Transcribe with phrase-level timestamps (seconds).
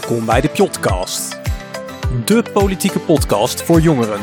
[0.00, 1.38] Welkom bij de Pjotcast.
[2.24, 4.20] De politieke podcast voor jongeren.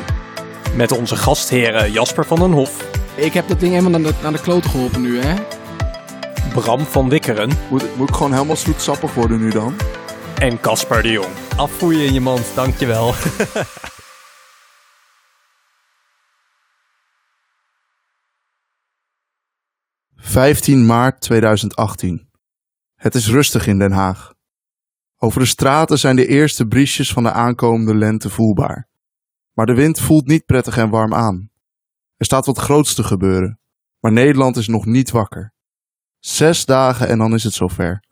[0.76, 4.32] Met onze gastheren Jasper van den Hof, Ik heb dat ding helemaal naar de, naar
[4.32, 5.36] de kloten geholpen nu, hè?
[6.54, 9.76] Bram van Wikkeren Moet, moet ik gewoon helemaal zoetsappig worden nu dan?
[10.40, 11.34] en Casper de Jong.
[11.56, 13.14] Afvoer je in je mand, dankjewel.
[20.16, 22.30] 15 maart 2018.
[22.96, 24.36] Het is rustig in Den Haag.
[25.20, 28.88] Over de straten zijn de eerste briesjes van de aankomende lente voelbaar.
[29.54, 31.50] Maar de wind voelt niet prettig en warm aan.
[32.18, 33.60] Er staat wat groots te gebeuren,
[34.00, 35.54] maar Nederland is nog niet wakker.
[36.20, 38.04] Zes dagen en dan is het zover.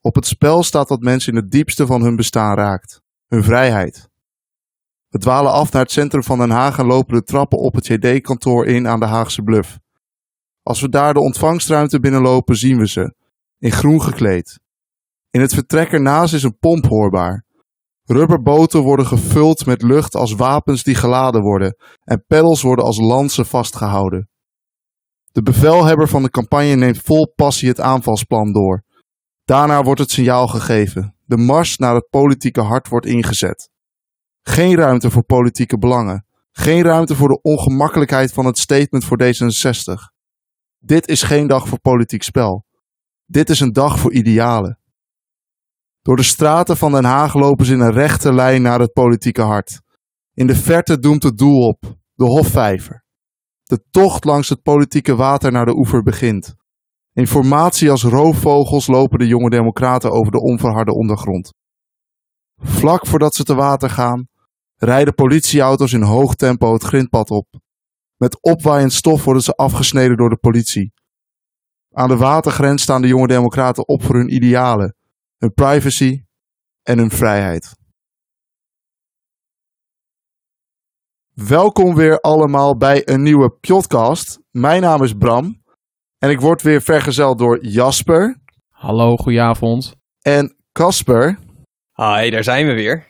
[0.00, 4.10] Op het spel staat wat mensen in het diepste van hun bestaan raakt: hun vrijheid.
[5.08, 7.86] We dwalen af naar het centrum van Den Haag en lopen de trappen op het
[7.86, 9.78] JD-kantoor in aan de Haagse Bluff.
[10.62, 13.14] Als we daar de ontvangstruimte binnenlopen, zien we ze,
[13.58, 14.60] in groen gekleed.
[15.32, 17.44] In het vertrek ernaast is een pomp hoorbaar.
[18.04, 23.46] Rubberboten worden gevuld met lucht als wapens die geladen worden en peddels worden als lansen
[23.46, 24.28] vastgehouden.
[25.30, 28.84] De bevelhebber van de campagne neemt vol passie het aanvalsplan door.
[29.44, 31.16] Daarna wordt het signaal gegeven.
[31.24, 33.70] De mars naar het politieke hart wordt ingezet.
[34.42, 36.26] Geen ruimte voor politieke belangen.
[36.50, 39.94] Geen ruimte voor de ongemakkelijkheid van het statement voor D66.
[40.78, 42.64] Dit is geen dag voor politiek spel.
[43.26, 44.80] Dit is een dag voor idealen.
[46.02, 49.42] Door de straten van Den Haag lopen ze in een rechte lijn naar het politieke
[49.42, 49.80] hart.
[50.34, 53.04] In de verte doemt het doel op, de Hofvijver.
[53.62, 56.54] De tocht langs het politieke water naar de oever begint.
[57.12, 61.52] In formatie als roofvogels lopen de jonge democraten over de onverharde ondergrond.
[62.56, 64.28] Vlak voordat ze te water gaan,
[64.76, 67.46] rijden politieauto's in hoog tempo het grindpad op.
[68.16, 70.92] Met opwaaiend stof worden ze afgesneden door de politie.
[71.90, 74.96] Aan de watergrens staan de jonge democraten op voor hun idealen,
[75.42, 76.24] hun privacy
[76.82, 77.74] en hun vrijheid.
[81.34, 84.40] Welkom weer allemaal bij een nieuwe podcast.
[84.50, 85.62] Mijn naam is Bram
[86.18, 89.94] en ik word weer vergezeld door Jasper Hallo, goedenavond.
[90.20, 91.38] en Casper.
[91.94, 93.06] Hi, daar zijn we weer.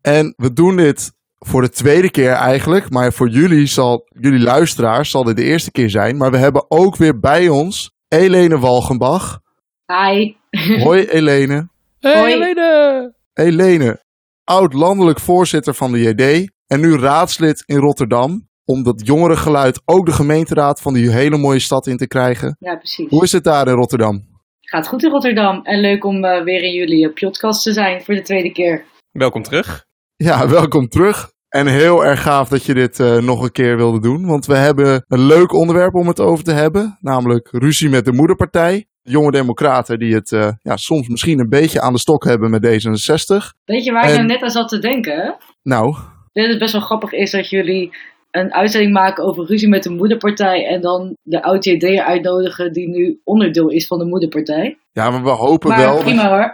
[0.00, 2.90] En we doen dit voor de tweede keer eigenlijk.
[2.90, 6.16] Maar voor jullie, zal, jullie luisteraars zal dit de eerste keer zijn.
[6.16, 9.40] Maar we hebben ook weer bij ons Elene Walgenbach.
[9.86, 10.34] Hi.
[10.84, 11.68] Hoi Elene.
[12.00, 12.32] Hey, Hoi.
[12.32, 13.14] Helene!
[13.32, 14.02] Helene,
[14.44, 16.52] oud-landelijk voorzitter van de JD.
[16.66, 18.48] En nu raadslid in Rotterdam.
[18.64, 22.56] Om dat jongerengeluid ook de gemeenteraad van die hele mooie stad in te krijgen.
[22.58, 23.10] Ja, precies.
[23.10, 24.24] Hoe is het daar in Rotterdam?
[24.60, 25.60] Gaat goed in Rotterdam.
[25.62, 28.84] En leuk om eh, weer in jullie eh, podcast te zijn voor de tweede keer.
[29.10, 29.84] Welkom terug.
[30.16, 31.32] Ja, welkom terug.
[31.48, 34.26] En heel erg gaaf dat je dit eh, nog een keer wilde doen.
[34.26, 36.98] Want we hebben een leuk onderwerp om het over te hebben.
[37.00, 38.86] Namelijk ruzie met de moederpartij.
[39.06, 42.62] Jonge democraten die het eh, ja, soms misschien een beetje aan de stok hebben met
[42.66, 43.36] D66.
[43.64, 45.36] Weet je waar ik En- nou net aan zat te denken?
[45.62, 45.94] Nou,
[46.32, 47.96] Dat het best wel grappig is dat jullie
[48.30, 50.66] een uitzending maken over ruzie met de moederpartij.
[50.66, 54.78] En dan de oud-JD'er uitnodigen die nu onderdeel is van de moederpartij.
[54.92, 55.98] ja, maar we hopen Maar wel.
[55.98, 56.48] prima hoor.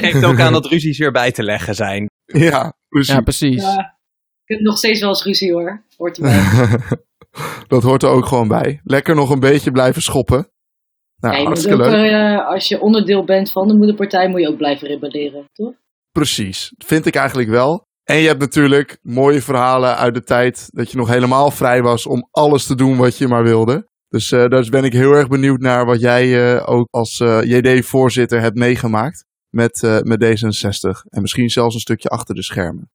[0.00, 2.10] Geeft ook aan dat ruzies weer bij te leggen zijn.
[2.24, 3.14] Ja, precies.
[3.14, 3.62] Ja, precies.
[3.62, 3.96] Ja,
[4.44, 5.82] ik heb nog steeds wel eens ruzie hoor.
[5.96, 6.78] Hoort erbij.
[7.68, 8.80] dat hoort er ook gewoon bij.
[8.84, 10.48] Lekker nog een beetje blijven schoppen.
[11.24, 12.10] Nou, Ja, je moet hartstikke ook, leuk.
[12.10, 15.72] eh, als je onderdeel bent van de moederpartij, moet je ook blijven rebelleren, toch?
[16.12, 17.86] Precies, vind ik eigenlijk wel.
[18.04, 22.06] En je hebt natuurlijk mooie verhalen uit de tijd dat je nog helemaal vrij was
[22.06, 23.88] om alles te doen wat je maar wilde.
[24.08, 27.42] Dus eh daar ben ik heel erg benieuwd naar wat jij eh, ook als eh,
[27.42, 31.08] JD-voorzitter hebt meegemaakt met, eh, met D66.
[31.08, 32.90] En misschien zelfs een stukje achter de schermen.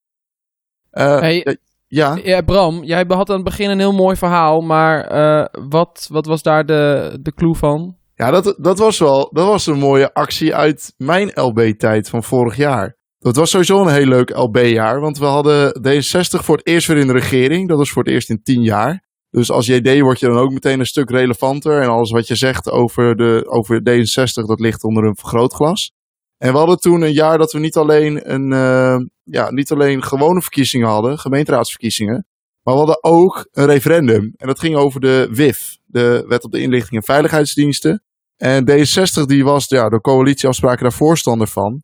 [0.91, 1.57] Hey.
[1.87, 6.07] ja, Ja, Bram, jij had aan het begin een heel mooi verhaal, maar eh, wat,
[6.11, 7.97] wat was daar de, de clue van?
[8.19, 12.55] Ja dat, dat was wel dat was een mooie actie uit mijn LB-tijd van vorig
[12.55, 12.97] jaar.
[13.19, 16.97] Dat was sowieso een heel leuk LB-jaar, want we hadden D66 voor het eerst weer
[16.97, 17.67] in de regering.
[17.67, 19.03] Dat was voor het eerst in tien jaar.
[19.29, 21.81] Dus als JD word je dan ook meteen een stuk relevanter.
[21.81, 25.91] En alles wat je zegt over, de, over D66, dat ligt onder een vergrootglas.
[26.37, 30.03] En we hadden toen een jaar dat we niet alleen, een, eh, ja, niet alleen
[30.03, 32.25] gewone verkiezingen hadden, gemeenteraadsverkiezingen.
[32.63, 34.33] Maar we hadden ook een referendum.
[34.35, 38.03] En dat ging over de WIF, de Wet op de Inlichting en Veiligheidsdiensten.
[38.39, 41.83] En D66 die was ja, door coalitieafspraken daar voorstander van.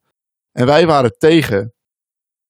[0.51, 1.73] En wij waren tegen.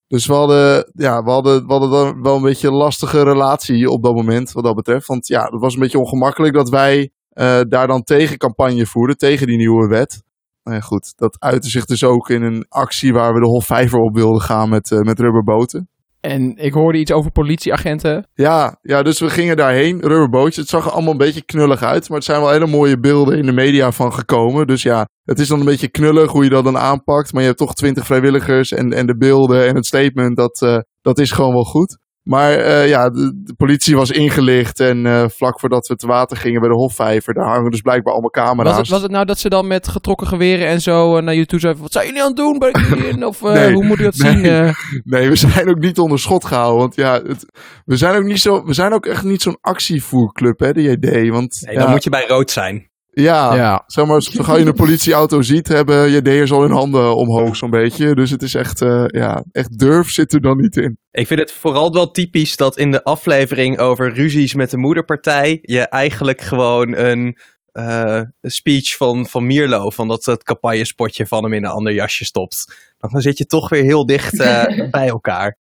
[0.07, 3.89] Dus we hadden, ja, we hadden, we hadden dan wel een beetje een lastige relatie
[3.89, 5.07] op dat moment, wat dat betreft.
[5.07, 9.17] Want ja, het was een beetje ongemakkelijk dat wij eh, daar dan tegen campagne voerden,
[9.17, 10.23] tegen die nieuwe wet.
[10.63, 13.99] Nou ja, goed, dat uitte zich dus ook in een actie waar we de Hofvijver
[13.99, 15.89] op wilden gaan met, eh, met rubberboten.
[16.25, 18.27] En ik hoorde iets over politieagenten.
[18.33, 20.61] Ja, ja, dus we gingen daarheen, rubberbootje.
[20.61, 23.37] Het zag er allemaal een beetje knullig uit, maar het zijn wel hele mooie beelden
[23.37, 24.67] in de media van gekomen.
[24.67, 27.47] Dus ja, het is dan een beetje knullig hoe je dat dan aanpakt, maar je
[27.47, 31.31] hebt toch twintig vrijwilligers en, en de beelden en het statement, dat, eh, dat is
[31.31, 31.97] gewoon wel goed.
[32.25, 36.37] Maar eh, ja, de, de politie was ingelicht en eh, vlak voordat we te water
[36.37, 38.69] gingen bij de Hofvijver, daar hangen dus blijkbaar allemaal camera's.
[38.69, 41.33] Was het, was het nou dat ze dan met getrokken geweren en zo eh, naar
[41.33, 41.81] je toe zeiden...
[41.81, 42.59] Wat zijn jullie aan het doen?
[42.59, 43.25] Ben ik hierin?
[43.25, 44.31] Of eh, Nee, hoe moet je dat nee.
[44.31, 44.45] zien?
[44.45, 44.73] eh?
[45.03, 46.79] Nee, we zijn ook niet onder schot gehouden.
[46.79, 47.45] Want ja, het,
[47.85, 51.29] we, zijn ook niet zo, we zijn ook echt niet zo'n actievoerclub, hè, de JD.
[51.29, 52.89] Want Nee, ja, dan moet je bij rood zijn.
[53.21, 53.83] Ja, ja.
[53.87, 57.69] zeg maar, zo gauw je een politieauto ziet, hebben JD'ers al hun handen omhoog zo'n
[57.69, 58.15] beetje.
[58.15, 60.97] Dus het is echt, eh, ja, echt durf zit er dan niet in.
[61.11, 65.59] Ik vind het vooral wel typisch dat in de aflevering over ruzies met de moederpartij
[65.61, 67.37] je eigenlijk gewoon een
[67.71, 72.25] eh, speech van, van Mierlo, van dat het campagnespotje van hem in een ander jasje
[72.25, 72.75] stopt.
[72.97, 75.57] Want dan zit je toch weer heel dicht eh, bij elkaar.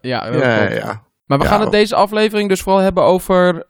[0.00, 1.02] ja, dat Ja, ja.
[1.26, 1.50] Maar we Ja.
[1.50, 3.64] gaan het deze aflevering dus vooral hebben over...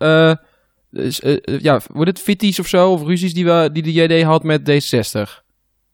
[0.94, 2.91] eh, eh, ja, wordt het fitties of zo?
[2.91, 5.43] Of ruzies die, we, die de JD had met D60?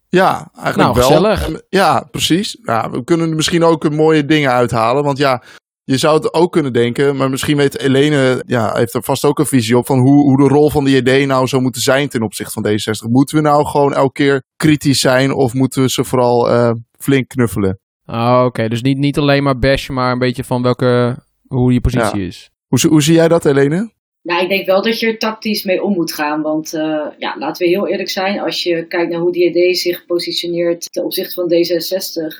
[0.08, 1.04] Ja, eigenlijk Nou, wel.
[1.06, 1.62] gezellig.
[1.68, 2.58] Ja, precies.
[2.62, 5.04] Ja, we kunnen er misschien ook mooie dingen uithalen.
[5.04, 5.42] Want ja,
[5.84, 9.38] je zou het ook kunnen denken, maar misschien weet Elene, ja, heeft er vast ook
[9.38, 12.08] een visie op van hoe, hoe de rol van de JD nou zou moeten zijn
[12.08, 13.10] ten opzichte van D60.
[13.10, 17.28] Moeten we nou gewoon elke keer kritisch zijn of moeten we ze vooral eh, flink
[17.28, 17.78] knuffelen?
[18.06, 18.68] Oh, oké.
[18.68, 22.50] Dus niet, niet alleen maar bash, maar een beetje van welke, hoe je positie is.
[22.66, 23.92] Hoe, hoe zie jij dat, Elene?
[24.22, 26.42] Nou, ik denk wel dat je er tactisch mee om moet gaan.
[26.42, 28.40] Want eh, ja, laten we heel eerlijk zijn.
[28.40, 32.34] Als je kijkt naar hoe de ID zich positioneert ten opzichte van D66.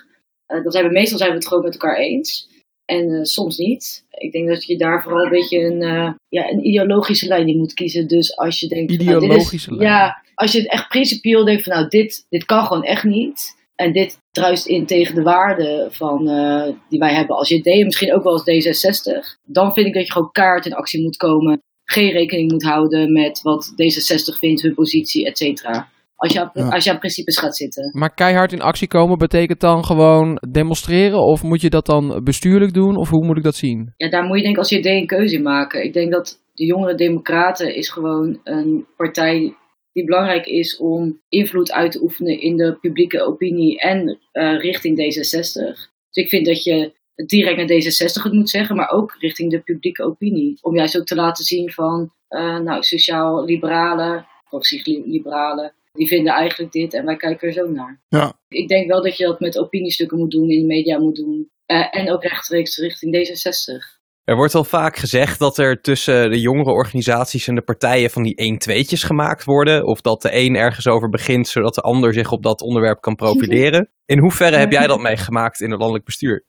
[0.47, 2.49] eh, dan zijn we meestal zijn we het gewoon met elkaar eens.
[2.85, 4.05] En eh, soms niet.
[4.11, 5.81] Ik denk dat je daar vooral een beetje een,
[6.29, 8.09] ja, een ideologische lijn in moet kiezen.
[8.09, 8.91] Dus als je denkt...
[9.05, 9.91] nou, is- Ideologische lijn.
[9.91, 13.59] Ja, als je het echt principieel denkt van nou, dit, dit kan gewoon echt niet.
[13.75, 16.25] En dit druist in tegen de waarden van,
[16.89, 19.39] die wij hebben als JD, en misschien ook wel als D66.
[19.47, 21.61] Dan vind ik dat je gewoon kaart in actie moet komen.
[21.93, 25.89] Geen rekening moet houden met wat D66 vindt, hun positie, et cetera.
[26.17, 26.69] Als je, Ja.
[26.69, 27.91] als je aan principes gaat zitten.
[27.93, 31.19] Maar keihard in actie komen betekent dan gewoon demonstreren?
[31.19, 32.97] Of moet je dat dan bestuurlijk doen?
[32.97, 33.93] Of hoe moet ik dat zien?
[33.97, 35.85] Ja, daar moet je denk ik als JD een keuze in maken.
[35.85, 39.55] Ik denk dat de Jongere Democraten is gewoon een partij
[39.93, 44.99] die belangrijk is om invloed uit te oefenen in de publieke opinie en eh, richting
[44.99, 45.89] D66.
[46.11, 46.93] Dus ik vind dat je
[47.27, 50.59] direct naar D66 het moet zeggen, maar ook richting de publieke opinie.
[50.61, 56.95] Om juist ook te laten zien van, eh, nou, sociaal-liberalen, progressief-liberalen, die vinden eigenlijk dit
[56.95, 58.01] en wij kijken er zo naar.
[58.09, 58.33] Ja.
[58.49, 61.51] Ik denk wel dat je dat met opiniestukken moet doen, in de media moet doen.
[61.67, 64.01] eh, en ook rechtstreeks richting D66.
[64.25, 68.23] Er wordt al vaak gezegd dat er tussen de jongere organisaties en de partijen van
[68.23, 69.87] die 1-2'tjes gemaakt worden.
[69.87, 73.15] Of dat de een ergens over begint, zodat de ander zich op dat onderwerp kan
[73.15, 73.91] profileren.
[74.07, 76.45] In hoeverre heb jij dat meegemaakt in het landelijk bestuur?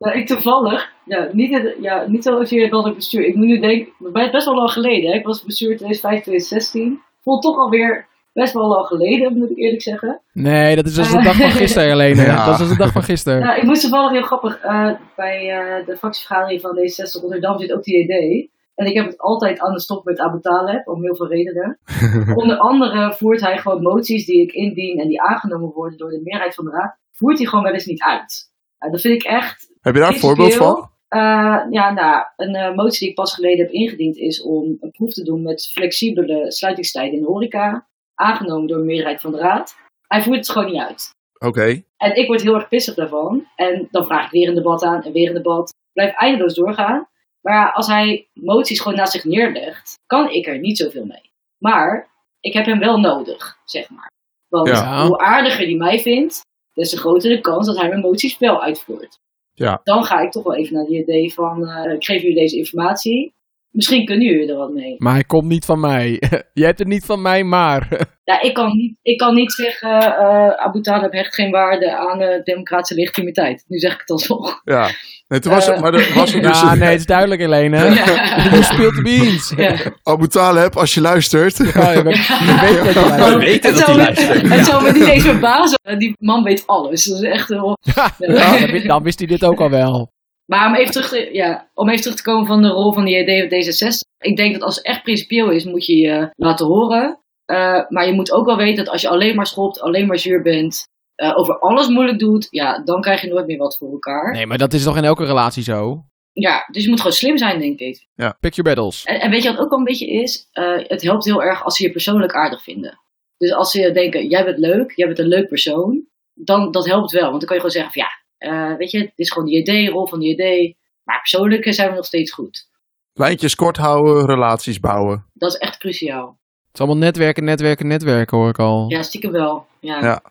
[0.00, 3.26] Nou, ik toevallig, ja, niet, het- ja, niet zozeer het landelijk bestuur.
[3.26, 5.10] Ik moet nu denken, het is best wel lang geleden.
[5.10, 5.16] Hè?
[5.18, 7.02] Ik was bestuur 2015, 2016.
[7.22, 10.20] Voelt toch alweer best wel lang geleden, moet ik eerlijk zeggen.
[10.32, 12.14] Nee, dat is als de dag van gisteren.
[12.16, 12.44] Ja.
[12.44, 13.40] Dat is als de dag van gisteren.
[13.40, 17.72] Nou, ik moest toevallig heel grappig, eh, bij eh, de fractievergadering van D66 Rotterdam zit
[17.72, 18.52] ook die idee.
[18.74, 20.40] En ik heb het altijd aan de stok met Abu
[20.84, 21.78] om heel veel redenen.
[22.40, 26.20] Onder andere voert hij gewoon moties die ik indien en die aangenomen worden door de
[26.22, 28.50] meerderheid van de raad, voert hij gewoon wel eens niet uit.
[28.78, 30.90] Nou, dat vind ik echt Heb je daar een voorbeeld van?
[31.08, 34.90] eh, ja, nou, een eh, motie die ik pas geleden heb ingediend is om een
[34.90, 37.88] proef te doen met flexibele sluitingstijden in de horeca.
[38.14, 39.76] Aangenomen door een meerderheid van de raad.
[40.06, 41.10] Hij voert het gewoon niet uit.
[41.38, 41.82] Oké.
[41.96, 43.46] En ik word heel erg pissig daarvan.
[43.56, 45.74] En dan vraag ik weer een debat aan en weer een debat.
[45.92, 47.08] Blijf eindeloos doorgaan.
[47.40, 51.30] Maar als hij moties gewoon naast zich neerlegt, kan ik er niet zoveel mee.
[51.58, 52.10] Maar
[52.40, 54.10] ik heb hem wel nodig, zeg maar.
[54.48, 55.06] Want Ja.
[55.06, 56.40] hoe aardiger hij mij vindt,
[56.74, 59.18] des te groter de kans dat hij mijn moties wel uitvoert.
[59.60, 59.80] Ja.
[59.84, 62.56] Dan ga ik toch wel even naar die idee van, eh, ik geef jullie deze
[62.56, 63.34] informatie.
[63.70, 64.94] Misschien kunnen jullie er wat mee.
[64.98, 66.22] Maar hij komt niet van mij.
[66.52, 67.88] Je hebt het niet van mij, maar.
[68.30, 72.18] Ja, ik kan niet, ik kan niet zeggen, eh Abu Talib hecht geen waarde aan
[72.18, 73.64] de democratische legitimiteit.
[73.68, 74.60] Nu zeg ik het alsnog.
[74.64, 74.88] Ja.
[75.28, 75.72] Nee, toen was Eh.
[75.72, 77.76] het, maar er was er dus Ja, nee, het is duidelijk, Helene.
[77.76, 77.92] Ja.
[78.56, 79.52] Je speelt de beans.
[79.56, 79.76] Ja.
[80.02, 81.56] Abu Taleb, als je luistert.
[81.74, 84.48] Ja, je, weet, je weet dat Het hij luistert.
[84.54, 85.98] het zou me niet eens verbazen.
[85.98, 87.04] Die man weet alles.
[87.04, 87.78] Dat is echt heel...
[87.80, 90.12] Ja, dan wist- dan wist hij dit ook al wel.
[90.50, 93.04] Maar om even, terug te, ja, om even terug te komen van de rol van
[93.04, 94.18] die idee op D66.
[94.18, 97.20] Ik denk dat als het echt principieel is, moet je je laten horen.
[97.44, 100.18] Eh, maar je moet ook wel weten dat als je alleen maar schopt, alleen maar
[100.18, 103.90] zuur bent, eh, over alles moeilijk doet, ja, dan krijg je nooit meer wat voor
[103.90, 104.32] elkaar.
[104.32, 106.04] Nee, maar dat is toch in elke relatie zo?
[106.32, 108.06] Ja, dus je moet gewoon slim zijn, denk ik.
[108.40, 109.04] Pick your battles.
[109.04, 110.48] En, en weet je wat ook wel een beetje is?
[110.52, 113.00] Eh, het helpt heel erg als ze je persoonlijk aardig vinden.
[113.36, 117.12] Dus als ze denken, jij bent leuk, jij bent een leuk persoon, dan dat helpt
[117.12, 117.28] wel.
[117.28, 119.60] Want dan kan je gewoon zeggen van ja, eh, weet je, dit is gewoon die
[119.60, 120.78] idee, rol van die idee.
[121.04, 122.68] Maar persoonlijk zijn we nog steeds goed.
[123.12, 125.26] Lijntjes kort houden, relaties bouwen.
[125.34, 126.26] Dat is echt cruciaal.
[126.66, 128.90] Het is allemaal netwerken, netwerken, netwerken hoor ik al.
[128.90, 129.66] Ja, stiekem wel.
[129.80, 130.00] Ja.
[130.04, 130.22] Ja.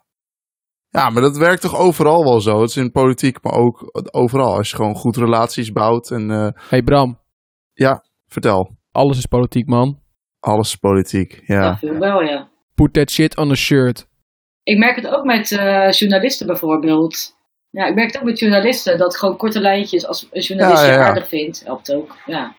[0.90, 2.62] Ja, maar dat werkt toch overal wel zo?
[2.62, 4.56] Het is in politiek, maar ook overal.
[4.56, 6.32] Als je gewoon goed relaties bouwt en...
[6.32, 7.20] eh, hey Bram,
[8.28, 8.78] vertel.
[8.92, 10.00] alles is politiek man.
[10.40, 11.62] Alles is politiek, ja.
[11.64, 12.50] Ja, veel wel, ja.
[12.76, 14.08] Put that shit on a shirt.
[14.64, 17.38] Ik merk het ook met eh, journalisten bijvoorbeeld.
[17.70, 18.98] Ja, ik merk het ook met journalisten.
[18.98, 21.06] Dat gewoon korte lijntjes, als een journalist Ja, ja, je ja.
[21.08, 22.16] aardig vindt, helpt ook.
[22.26, 22.56] Ja.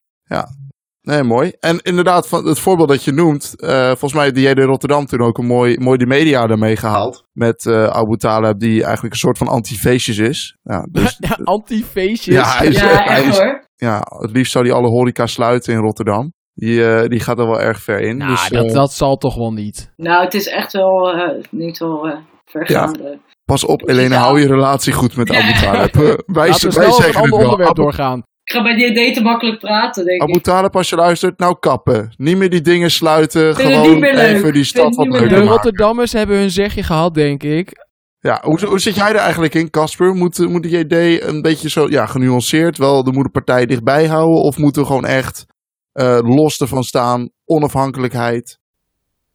[1.03, 1.53] Nee, mooi.
[1.61, 5.07] En inderdaad, van het voorbeeld dat je noemt, eh, volgens mij had de JD Rotterdam
[5.07, 7.25] toen ook een mooi, mooi de media daarmee gehaald.
[7.33, 10.57] Met eh Abu Talib, die eigenlijk een soort van anti-feestjes is.
[10.63, 12.35] Ja, dus, Ja, anti-feestjes.
[12.35, 13.65] Ja, hij is- Ja, hij echt is- hoor.
[13.77, 16.33] ja, het liefst zou hij alle horeca sluiten in Rotterdam.
[16.55, 18.17] Die, eh, die gaat er wel erg ver in.
[18.17, 19.93] Nou, dus, dat, dat zal toch wel niet.
[19.97, 23.19] Nou, het is echt wel eh, niet wel eh, vergaande.
[23.51, 25.95] Pas op, Elena, hou je relatie goed met Abu Talib.
[25.95, 26.03] Eh,
[26.39, 27.61] wij Laten we zeggen het wel.
[27.61, 28.23] Abu, doorgaan.
[28.45, 30.43] Ik ga bij die idee te makkelijk praten, denk Abu ik.
[30.43, 32.13] Talib, als je luistert, nou kappen.
[32.17, 33.55] Niet meer die dingen sluiten.
[33.55, 34.37] Vind Gewoon niet meer leuk.
[34.37, 35.41] even die stad wat leuker De.
[35.41, 37.89] Rotterdammers hebben hun zegje gehad, denk ik.
[38.19, 40.15] Ja, hoe, hoe zit jij er eigenlijk in, Casper?
[40.15, 44.43] Moet, moet de JD een beetje zo ja, genuanceerd wel de moederpartij dichtbij houden?
[44.43, 45.47] Of moeten we gewoon echt
[45.93, 48.59] eh, los ervan staan, onafhankelijkheid?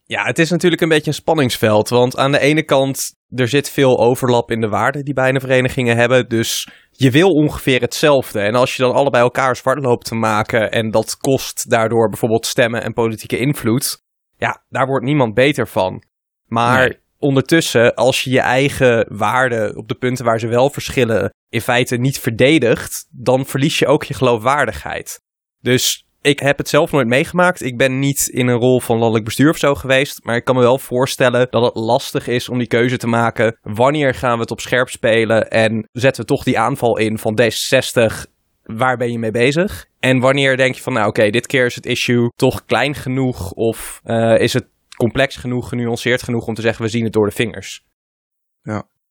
[0.07, 1.89] Ja, het is natuurlijk een beetje een spanningsveld.
[1.89, 5.97] Want aan de ene kant, er zit veel overlap in de waarden die beide verenigingen
[5.97, 6.29] hebben.
[6.29, 8.39] Dus je wil ongeveer hetzelfde.
[8.39, 12.45] En als je dan allebei elkaar zwart loopt te maken en dat kost daardoor bijvoorbeeld
[12.45, 14.03] stemmen en politieke invloed.
[14.37, 16.03] Ja, daar wordt niemand beter van.
[16.45, 16.97] Maar Nee.
[17.19, 21.95] ondertussen, als je je eigen waarden op de punten waar ze wel verschillen in feite
[21.97, 25.19] niet verdedigt, dan verlies je ook je geloofwaardigheid.
[25.61, 27.61] Dus ik heb het zelf nooit meegemaakt.
[27.61, 30.23] Ik ben niet in een rol van landelijk bestuur of zo geweest.
[30.23, 33.57] Maar ik kan me wel voorstellen dat het lastig is om die keuze te maken.
[33.61, 37.39] Wanneer gaan we het op scherp spelen en zetten we toch die aanval in van
[37.41, 38.31] D66?
[38.63, 39.85] Waar ben je mee bezig?
[39.99, 43.51] En wanneer denk je van, nou oké, dit keer is het issue toch klein genoeg?
[43.51, 44.67] Of eh, is het
[44.97, 47.85] complex genoeg, genuanceerd genoeg om te zeggen, we zien het door de vingers?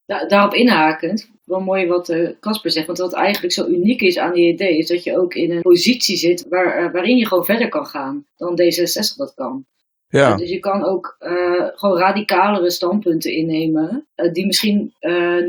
[0.06, 2.86] Da- daarop inhakend, wel mooi wat eh, Casper zegt.
[2.86, 5.62] Want wat eigenlijk zo uniek is aan die idee, is dat je ook in een
[5.62, 9.64] positie zit waar, eh, waarin je gewoon verder kan gaan dan D66 dat kan.
[10.08, 11.32] Ja, Dus je kan ook eh,
[11.74, 14.94] gewoon radicalere standpunten innemen, die misschien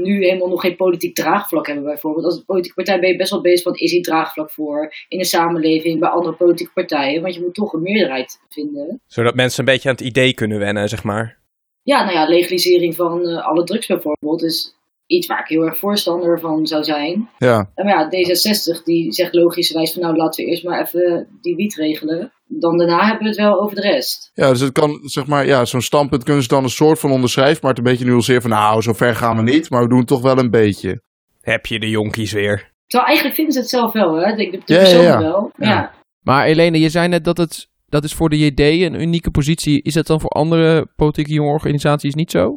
[0.02, 2.26] nu helemaal nog geen politiek draagvlak hebben bijvoorbeeld.
[2.26, 5.26] Als politieke partij ben je best wel bezig van, is hier draagvlak voor in de
[5.26, 7.22] samenleving, bij andere politieke partijen?
[7.22, 9.02] Want je moet toch een meerderheid vinden.
[9.08, 11.38] Zodat mensen een beetje aan het idee kunnen wennen, zeg maar.
[11.86, 14.76] Ja, nou ja, legalisering van eh, alle drugs bijvoorbeeld is
[15.08, 17.30] iets waar ik heel erg voorstander van zou zijn.
[17.38, 17.72] ja.
[17.76, 21.56] En maar ja, D66 die zegt logischerwijs van nou laten we eerst maar even die
[21.56, 22.32] wiet regelen.
[22.48, 24.32] Dan daarna hebben we het wel over de rest.
[24.34, 27.12] ja dus het kan, zeg maar, ja, zo'n standpunt kunnen ze dan een soort van
[27.12, 29.90] onderschrijven, maar het een beetje nuanceren van, nou, zo ver gaan we niet, maar we
[29.90, 31.02] doen het toch wel een beetje.
[31.42, 32.72] Heb je de jonkies weer.
[32.88, 34.36] Terwijl eigenlijk vinden ze het zelf wel, hè?
[34.36, 35.20] De, de, de Ja, ja, personen ja.
[35.22, 35.52] wel.
[35.58, 35.68] Ja.
[35.70, 35.94] Ja.
[36.22, 39.82] Maar Elene, je zei net dat het dat is voor de JD een unieke positie.
[39.82, 42.56] Is dat dan voor andere politieke jonge organisaties niet zo?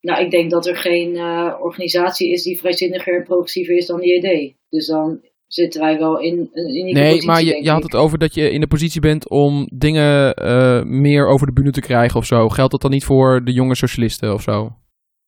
[0.00, 4.00] Nou, ik denk dat er geen eh, organisatie is die vrijzinniger en progressiever is dan
[4.00, 4.54] de JD.
[4.68, 7.84] Dus dan zitten wij wel in een unieke Nee, positie, maar je, denk je had
[7.84, 7.92] ik.
[7.92, 11.70] het over dat je in de positie bent om dingen eh, meer over de bühne
[11.70, 12.48] te krijgen of zo.
[12.48, 14.76] Geldt dat dan niet voor de jonge socialisten of zo?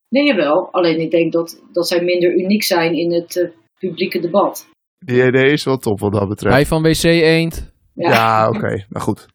[0.09, 0.69] Nee, jawel.
[0.73, 3.49] Alleen ik denk dat, dat zij minder uniek zijn in het eh,
[3.81, 4.67] publieke debat.
[4.99, 6.55] De JD is wel top wat dat betreft.
[6.55, 7.76] Hij van WC Eend.
[7.99, 8.11] Ja.
[8.11, 8.69] Ja, oké.
[8.88, 9.26] Nou goed.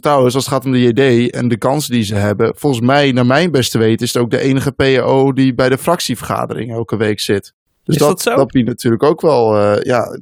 [0.00, 3.12] Trouwens, als het gaat om de JD en de kansen die ze hebben, volgens mij,
[3.12, 6.96] naar mijn beste weten, is het ook de enige PO die bij de fractievergadering elke
[6.96, 7.52] week zit.
[7.84, 8.34] Dus Is dat zo?
[8.36, 10.18] dat biedt natuurlijk ook wel, eh, ja.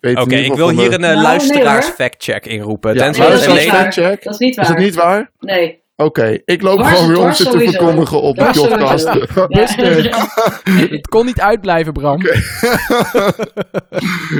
[0.00, 1.94] Oké, ik wil hier de- een uh, Nou, nee, luisteraars hoor.
[1.94, 2.94] fact-check inroepen.
[2.94, 4.04] Ja, nee, dat dat luisteraars is.
[4.24, 4.64] Dat is niet waar.
[4.64, 5.30] Is het niet waar?
[5.38, 5.82] Nee.
[5.96, 9.08] Oké, ik loop gewoon weer om ze te verkondigen op de podcast.
[10.90, 12.20] Het kon niet uitblijven, Bram.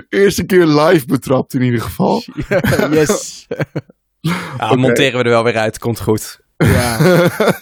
[0.09, 2.23] Eerste keer live betrapt in ieder geval.
[2.91, 3.47] yes.
[4.59, 6.41] Ja, monteren we er wel weer uit, komt goed.
[6.57, 6.99] Ja.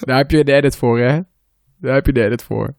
[0.00, 1.20] Daar heb je de edit voor, hè?
[1.80, 2.74] Daar heb je de edit voor.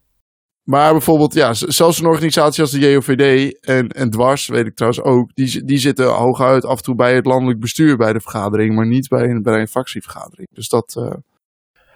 [0.66, 5.02] Maar bijvoorbeeld, ja, zelfs een organisatie als de JOVD en, en Dwars, weet ik trouwens
[5.02, 8.74] ook, die, die zitten hooguit af en toe bij het landelijk bestuur bij de vergadering,
[8.74, 10.48] maar niet bij een, bij een fractievergadering.
[10.50, 11.14] Dus dat, eh,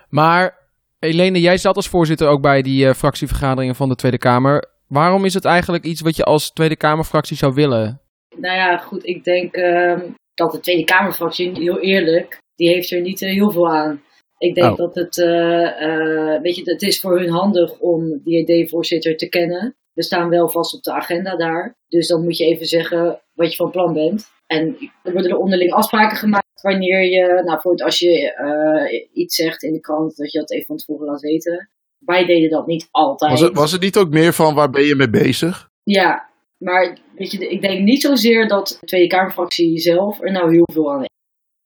[0.09, 0.59] Maar,
[0.99, 4.69] Helene, jij zat als voorzitter ook bij die eh, fractievergaderingen van de Tweede Kamer.
[4.87, 8.01] Waarom is het eigenlijk iets wat je als Tweede Kamerfractie zou willen?
[8.37, 10.01] Nou ja, goed, ik denk ehm,
[10.35, 14.03] dat de Tweede Kamerfractie, heel eerlijk, die heeft er niet eh, heel veel aan.
[14.41, 14.77] Ik denk Oh.
[14.77, 19.29] dat het, eh, eh, weet je, het is voor hun handig om die ED-voorzitter te
[19.29, 19.77] kennen.
[19.93, 21.77] We staan wel vast op de agenda daar.
[21.89, 24.29] Dus dan moet je even zeggen wat je van plan bent.
[24.47, 29.35] En er worden er onderling afspraken gemaakt wanneer je, nou bijvoorbeeld als je eh, iets
[29.35, 31.71] zegt in de krant, dat je dat even van tevoren laat weten.
[31.99, 33.31] Wij deden dat niet altijd.
[33.31, 35.69] was, het, was het niet ook meer van waar ben je mee bezig?
[35.83, 36.29] Ja,
[36.59, 40.69] Maar weet je, ik denk niet zozeer dat de Tweede Kamerfractie zelf er nou heel
[40.73, 41.19] veel aan heeft.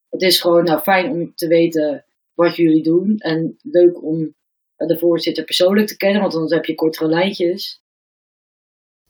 [0.08, 2.03] Het is gewoon nou, fijn om te weten
[2.34, 3.16] wat jullie doen.
[3.16, 4.34] En leuk om
[4.76, 7.82] de voorzitter persoonlijk te kennen, want dan heb je kortere lijntjes.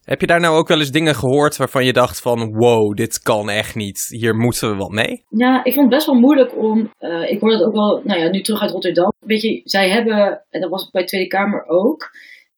[0.04, 3.22] Heb je daar nou ook wel eens dingen gehoord waarvan je dacht van wow, dit
[3.22, 5.24] kan echt niet, hier moeten we wat mee?
[5.28, 8.20] Ja, ik vond het best wel moeilijk om, uh, ik hoorde het ook wel, nou
[8.20, 9.12] ja, nu terug uit Rotterdam.
[9.18, 12.10] Weet je, zij hebben, en dat was bij de Tweede Kamer ook,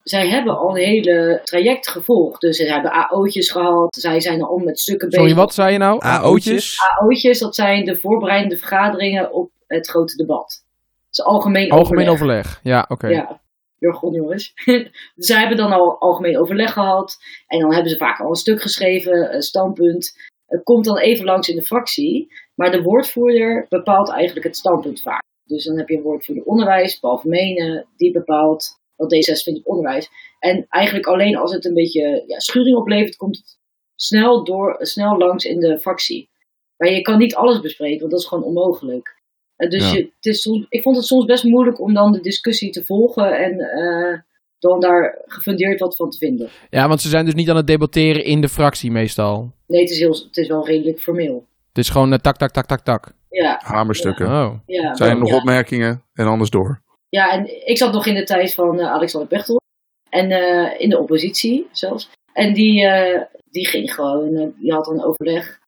[0.03, 2.41] zij hebben al een hele traject gevolgd.
[2.41, 5.25] Dus ze hebben AO'tjes gehad, zij zijn al met stukken bezig.
[5.25, 5.99] Sorry, wat zei je nou?
[6.01, 6.77] AO'tjes?
[7.01, 10.65] AO'tjes, dat zijn de voorbereidende vergaderingen op het grote debat.
[11.09, 12.61] Dus algemeen, algemeen overleg.
[12.63, 13.09] Ja, oké.
[13.09, 13.41] Ja,
[13.79, 14.53] jargon jongens.
[14.65, 14.91] dus
[15.29, 17.17] zij hebben dan al algemeen overleg gehad.
[17.47, 20.13] En dan hebben ze vaak al een stuk geschreven, een standpunt.
[20.47, 22.33] Het komt dan even langs in de fractie.
[22.55, 25.23] Maar de woordvoerder bepaalt eigenlijk het standpunt vaak.
[25.45, 29.67] Dus dan heb je een woordvoerder onderwijs, Paul Vermenen, die bepaalt wat D66 vindt op
[29.67, 30.09] onderwijs.
[30.39, 33.59] En eigenlijk alleen als het een beetje ja, schuring oplevert, komt het
[33.95, 36.31] snel, door, snel langs in de fractie.
[36.77, 39.16] Maar je kan niet alles bespreken, want dat is gewoon onmogelijk.
[39.59, 42.21] Uh, dus je, het is soms, ik vond het soms best moeilijk om dan de
[42.21, 44.19] discussie te volgen en uh,
[44.59, 46.49] dan daar gefundeerd wat van te vinden.
[46.71, 49.53] Ja, want ze zijn dus niet aan het debatteren in de fractie meestal.
[49.67, 51.47] Nee, het is, heel, het is wel redelijk formeel.
[51.69, 53.13] Het is gewoon uh, tak, tak, tak, tak, tak.
[53.31, 53.61] Ja.
[53.63, 54.27] Hamerstukken.
[54.27, 54.53] Oh.
[54.67, 55.37] Ja, zijn nog ja.
[55.37, 56.83] opmerkingen en anders door.
[57.09, 59.61] Ja, en ik zat nog in de tijd van uh, Alexander Pechtel.
[60.09, 62.11] En uh, in de oppositie zelfs.
[62.33, 65.59] En die, uh, die ging gewoon, die had een overleg,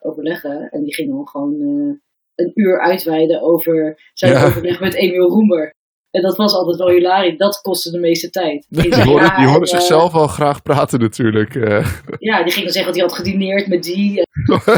[0.00, 0.68] overleggen.
[0.70, 2.00] En die ging dan gewoon
[2.36, 4.46] een uur uitweiden over zijn ja.
[4.46, 5.74] overleg met Emiel Roemer.
[6.10, 7.38] En dat was altijd wel hilarisch.
[7.38, 8.66] Dat kostte de meeste tijd.
[8.68, 11.54] Die, hoorde, ja, die hoorde zichzelf wel graag praten natuurlijk.
[12.18, 14.22] Ja, die ging dan zeggen dat hij had gedineerd met die.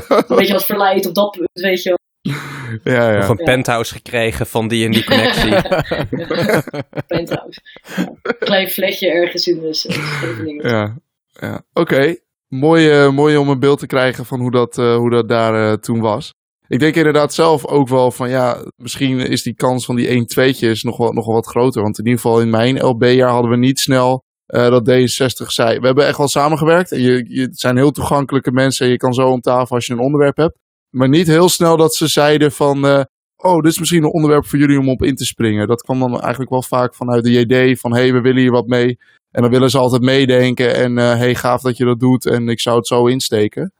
[0.08, 1.96] een beetje wat verleid op dat punt, weet je wel.
[2.82, 3.18] Ja, ja.
[3.18, 5.50] Of een penthouse gekregen van die en die connectie.
[7.06, 7.60] penthouse.
[7.96, 8.14] Ja.
[8.38, 10.68] Klein flesje ergens in de Scheveningen.
[10.68, 10.98] Ja,
[11.32, 11.62] ja.
[11.72, 11.94] oké.
[11.94, 12.20] Okay.
[12.48, 15.54] Mooi, uh, mooi om een beeld te krijgen van hoe dat, uh, hoe dat daar
[15.54, 16.34] uh, toen was.
[16.68, 20.81] Ik denk inderdaad zelf ook wel van ja, misschien is die kans van die 1-2'tjes
[20.81, 21.83] nog wel, nog wel wat groter.
[21.83, 25.78] Want in ieder geval in mijn LB-jaar hadden we niet snel dat D66 zei.
[25.78, 28.98] We hebben echt wel samengewerkt en je, je het zijn heel toegankelijke mensen en je
[28.98, 30.59] kan zo om tafel als je een onderwerp hebt.
[30.90, 33.02] Maar niet heel snel dat ze zeiden van, uh,
[33.37, 35.66] oh, dit is misschien een onderwerp voor jullie om op in te springen.
[35.66, 38.66] Dat kwam dan eigenlijk wel vaak vanuit de idee van, hey, we willen hier wat
[38.66, 38.98] mee.
[39.31, 42.48] En dan willen ze altijd meedenken en, uh, hey, gaaf dat je dat doet en
[42.48, 43.72] ik zou het zo insteken.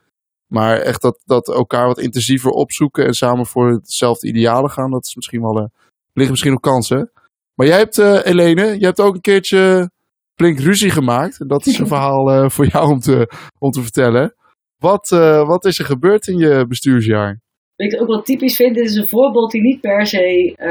[0.49, 5.05] Maar echt dat, dat elkaar wat intensiever opzoeken en samen voor hetzelfde idealen gaan, dat
[5.05, 5.67] is misschien wel, uh,
[6.13, 7.11] liggen misschien nog kansen.
[7.55, 9.91] Maar jij hebt, uh, Helene, jij hebt ook een keertje
[10.35, 11.49] flink ruzie gemaakt.
[11.49, 14.35] Dat is een verhaal uh, voor jou om te, om te vertellen.
[14.77, 17.41] Wat, uh, wat is er gebeurd in je bestuursjaar?
[17.77, 20.67] Wat ik ook wel typisch vind, dit is een voorbeeld die niet per se uh,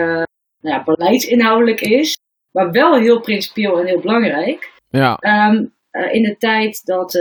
[0.61, 2.17] nou ja, beleidsinhoudelijk is,
[2.51, 4.71] maar wel heel principieel en heel belangrijk.
[4.89, 5.19] Ja.
[5.49, 7.13] Um, uh, in de tijd dat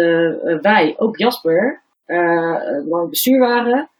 [0.60, 1.82] wij, ook Jasper,
[2.88, 3.90] lang bestuur waren,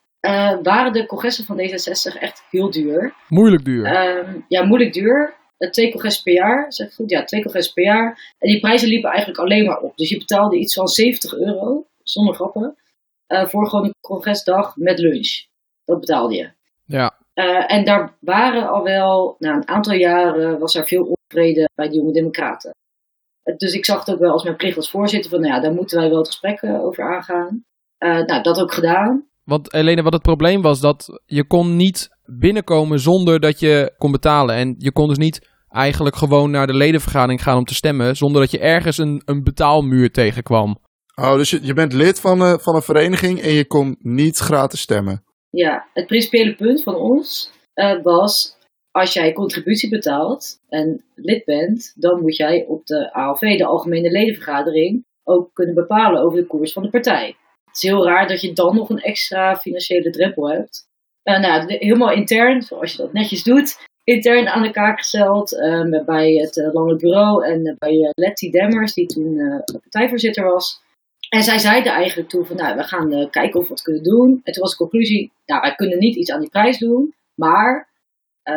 [0.62, 3.14] waren de congressen van D66 echt heel duur.
[3.28, 4.08] Moeilijk duur.
[4.18, 5.34] Um, ja, moeilijk duur.
[5.70, 7.10] twee congressen per jaar, zeg ik goed?
[7.10, 8.34] Ja, twee congressen per jaar.
[8.38, 9.96] En die prijzen liepen eigenlijk alleen maar op.
[9.96, 12.76] Dus je betaalde iets van 70 euro zonder grappen,
[13.26, 15.46] voor gewoon een congresdag met lunch.
[15.84, 16.50] Dat betaalde je.
[16.84, 17.16] Ja.
[17.34, 21.88] Uh, en daar waren al wel, na een aantal jaren, was er veel onvrede bij
[21.88, 22.74] de jonge democraten.
[23.56, 25.72] Dus ik zag het ook wel als mijn plicht als voorzitter van, nou ja, daar
[25.72, 27.64] moeten wij wel het gesprek over aangaan.
[27.98, 29.28] Nou, dat ook gedaan.
[29.44, 34.12] Want Helene, wat het probleem was, dat je kon niet binnenkomen zonder dat je kon
[34.12, 34.54] betalen.
[34.54, 38.40] En je kon dus niet eigenlijk gewoon naar de ledenvergadering gaan om te stemmen, zonder
[38.40, 40.78] dat je ergens een, een betaalmuur tegenkwam.
[41.20, 44.36] Oh, dus je, je bent lid van, uh, van een vereniging en je kon niet
[44.36, 45.24] gratis stemmen?
[45.50, 48.56] Ja, het principiële punt van ons uh, was,
[48.90, 54.10] als jij contributie betaalt en lid bent, dan moet jij op de ALV, de Algemene
[54.10, 57.36] Ledenvergadering, ook kunnen bepalen over de koers van de partij.
[57.76, 60.88] Het is heel raar dat je dan nog een extra financiële drempel hebt.
[61.24, 66.04] Uh, nou, helemaal intern, zoals je dat netjes doet, intern aan de kaak gesteld uh,
[66.04, 70.80] bij het uh, Bureau en bij uh, Letty Demmers, die toen partijvoorzitter was.
[71.28, 74.40] En zij zeiden eigenlijk toen van, nou, we gaan kijken of we wat kunnen doen.
[74.44, 77.88] En toen was de conclusie, nou, wij kunnen niet iets aan die prijs doen, maar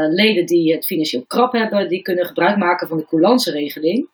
[0.09, 4.09] leden die het financieel krap hebben, die kunnen gebruik maken van de coulance-regeling.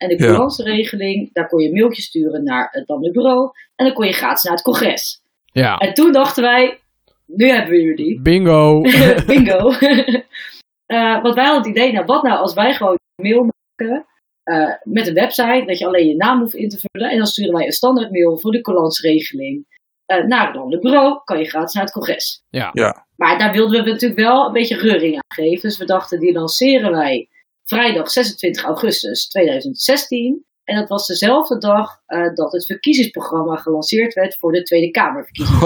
[0.00, 4.06] En de coulance-regeling, daar kon je mailtjes sturen naar het landelijk bureau en dan kon
[4.06, 5.22] je gratis naar het congres.
[5.44, 5.78] Ja.
[5.78, 6.78] En toen dachten wij,
[7.26, 8.20] nu hebben we jullie.
[8.30, 8.80] Bingo.
[9.26, 9.70] Bingo.
[10.86, 14.06] uh, want wij hadden het idee, nou, wat nou als wij gewoon een mail maken
[14.44, 17.10] uh, met een website, dat je alleen je naam hoeft in te vullen.
[17.10, 19.66] En dan sturen wij een standaard mail voor de collansregeling
[20.06, 21.20] uh, naar het landelijk bureau.
[21.24, 22.42] Kan je gratis naar het congres.
[22.48, 22.70] Ja.
[22.72, 23.06] ja.
[23.16, 25.68] Maar daar wilden we natuurlijk wel een beetje reuring aan geven.
[25.68, 27.28] Dus we dachten, die lanceren wij
[27.70, 30.44] vrijdag 26 augustus 2016.
[30.64, 35.60] En dat was dezelfde dag eh, dat het verkiezingsprogramma gelanceerd werd voor de Tweede Kamerverkiezingen.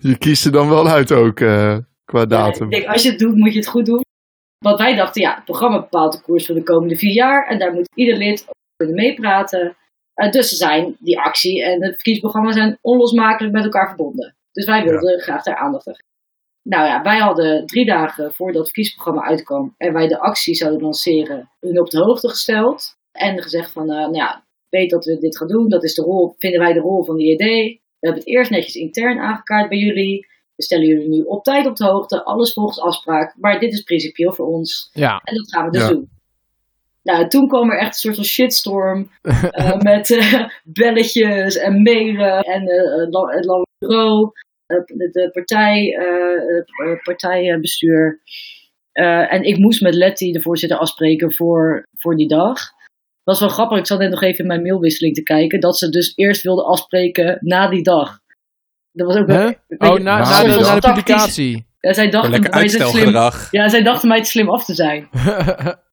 [0.10, 2.64] je kiest er dan wel uit ook eh, qua Ja, datum.
[2.64, 4.04] ik denk, als je het doet, moet je het goed doen.
[4.64, 7.48] Want wij dachten, ja, het programma bepaalt de koers voor de komende vier jaar.
[7.48, 9.76] En daar moet ieder lid over kunnen meepraten.
[10.14, 14.36] Eh, dus ze zijn, die actie en het verkiezingsprogramma zijn onlosmakelijk met elkaar verbonden.
[14.52, 15.94] Dus wij wilden graag daar aandacht aan.
[16.68, 20.80] Nou ja, wij hadden drie dagen voordat het verkiezingsprogramma uitkwam en wij de actie zouden
[20.82, 22.96] lanceren, hun op de hoogte gesteld.
[23.12, 25.68] En gezegd van, eh, nou ja, weet dat we dit gaan doen.
[25.68, 27.38] Dat is de rol, vinden wij de rol van de IED.
[27.38, 30.26] We hebben het eerst netjes intern aangekaart bij jullie.
[30.56, 33.34] We stellen jullie nu op tijd op de hoogte, alles volgens afspraak.
[33.38, 34.90] Maar dit is principieel voor ons.
[34.92, 35.20] Ja.
[35.24, 35.88] En dat gaan we dus Ja.
[35.88, 36.08] doen.
[37.02, 39.10] Nou, toen kwam er echt een soort van shitstorm.
[39.22, 44.32] eh, met eh, belletjes en mailen en eh, het la- het landelijk bureau.
[44.66, 48.20] De, de partij, eh, het eh, partijbestuur.
[48.92, 52.54] Eh, en ik moest met Letty, de voorzitter, afspreken voor, voor die dag.
[52.54, 53.78] Dat was wel grappig.
[53.78, 55.60] Ik zat net nog even in mijn mailwisseling te kijken.
[55.60, 58.18] Dat ze dus eerst wilden afspreken na die dag.
[58.92, 59.46] Dat was ook wel.
[59.46, 59.90] Huh?
[59.90, 61.66] Oh, na, na na, die de, na de publicatie.
[61.80, 62.82] Ja, zij dachten Lekker mij te slim.
[62.82, 63.50] uitstelgedrag.
[63.50, 65.08] Ja, zij dachten mij te slim af te zijn.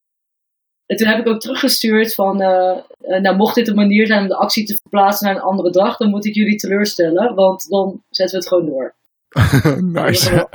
[0.86, 4.22] En toen heb ik ook teruggestuurd van, eh, eh, nou mocht dit een manier zijn
[4.22, 7.70] om de actie te verplaatsen naar een andere dag, dan moet ik jullie teleurstellen, want
[7.70, 8.94] dan zetten we het gewoon door.
[10.02, 10.48] Nice.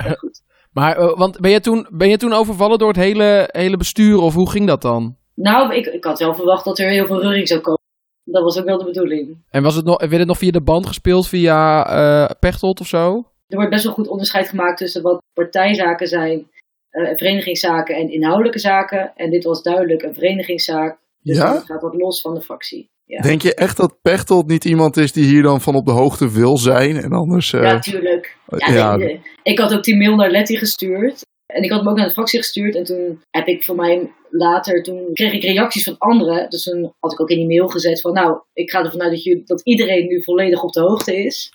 [0.71, 4.17] maar, eh, want ben je, toen, ben je toen overvallen door het hele, hele bestuur
[4.17, 5.17] of hoe ging dat dan?
[5.35, 7.81] Nou, ik, ik had wel verwacht dat er heel veel reuring zou komen.
[8.23, 9.37] Dat was ook wel de bedoeling.
[9.49, 12.87] En was het nog, werd het nog via de band gespeeld, via eh Pechtold of
[12.87, 13.25] zo?
[13.47, 16.47] Er wordt best wel goed onderscheid gemaakt tussen wat partijzaken zijn,
[16.89, 19.11] eh, verenigingszaken en inhoudelijke zaken.
[19.15, 20.97] En dit was duidelijk een verenigingszaak.
[21.21, 21.53] Dus Ja?
[21.53, 22.89] dat gaat wat los van de fractie.
[23.05, 25.91] Ja, Denk je echt dat Pechtold niet iemand is die hier dan van op de
[25.91, 26.97] hoogte wil zijn?
[26.97, 27.53] En anders...
[27.53, 28.37] eh, ja tuurlijk.
[28.57, 29.21] Ja, nee.
[29.43, 31.25] ik had ook die mail naar Letty gestuurd.
[31.49, 32.75] En ik had hem ook naar de fractie gestuurd.
[32.75, 36.49] En toen heb ik voor mij later, toen kreeg ik reacties van anderen.
[36.49, 39.11] Dus toen had ik ook in die mail gezet van, nou, ik ga ervan uit
[39.11, 41.49] dat, jullie, dat iedereen nu volledig op de hoogte is.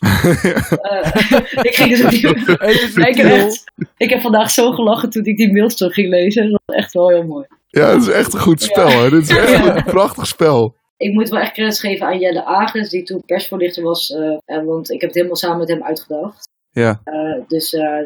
[0.81, 1.15] Eh,
[1.69, 2.27] ik ging dus op die...
[2.61, 3.65] Even ik, heb echt,
[3.97, 6.51] ik heb vandaag zo gelachen toen ik die mails terug ging lezen.
[6.51, 7.47] Dat was echt wel heel mooi.
[7.67, 8.89] ja, het is echt een goed spel.
[9.03, 9.11] Hè?
[9.11, 9.77] Dit is echt Ja.
[9.77, 10.75] een prachtig spel.
[10.97, 14.11] Ik moet wel echt credits geven aan Jelle Agens, die toen persvoorlichter was.
[14.11, 16.49] eh, want ik heb het helemaal samen met hem uitgedacht.
[16.71, 17.01] Ja.
[17.05, 17.99] Eh, dus eh,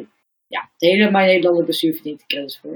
[0.48, 2.74] ja, het hele Mijn Nederlander bestuur verdient de credits voor.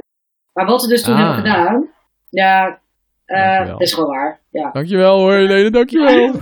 [0.52, 1.18] Maar wat we dus toen Ah.
[1.20, 1.88] hebben gedaan,
[2.28, 2.80] ja,
[3.24, 4.40] eh, dat is gewoon waar.
[4.50, 4.70] Ja.
[4.70, 6.26] Dankjewel hoor, Helene, dankjewel.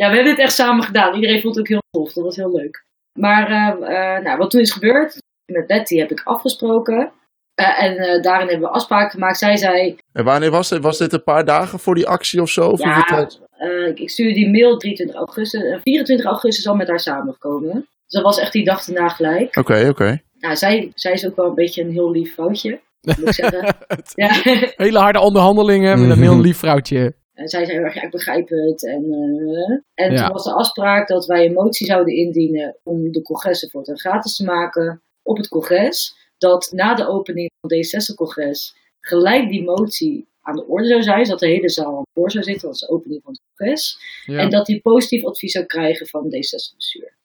[0.00, 1.14] ja, we hebben dit echt samen gedaan.
[1.14, 2.84] Iedereen vond het ook heel tof, dat was heel leuk.
[3.18, 5.18] Maar eh, eh, nou, wat toen is gebeurd,
[5.52, 7.12] met Betty heb ik afgesproken.
[7.54, 9.38] Eh, en eh, daarin hebben we afspraken gemaakt.
[9.38, 10.82] Zij zei, En wanneer was dit?
[10.82, 12.68] Was dit een paar dagen voor die actie of zo?
[12.68, 15.62] Of Ja, eh, ik, ik stuurde die mail 23 augustus.
[15.62, 17.86] En 24 augustus al met haar samengekomen.
[18.04, 19.56] Dus dat was echt die dag erna gelijk.
[19.56, 20.22] Oké, oké.
[20.38, 23.76] Nou, zij, zij is ook wel een beetje een heel lief vrouwtje, moet ik zeggen.
[24.24, 24.40] ja.
[24.76, 27.14] Hele harde onderhandelingen met een heel lief vrouwtje.
[27.34, 28.84] En zij zei heel erg, ja, ik begrijp het.
[28.86, 30.24] En, eh, en Ja.
[30.24, 34.00] toen was de afspraak dat wij een motie zouden indienen om de congressen voor het
[34.00, 36.14] gratis te maken op het congres.
[36.38, 41.24] Dat na de opening van het D66-congres gelijk die motie aan de orde zou zijn.
[41.24, 43.98] Zodat de hele zaal voor zou zitten, dat is de opening van het congres.
[44.26, 44.38] Ja.
[44.38, 47.16] En dat hij positief advies zou krijgen van het D66-bestuur.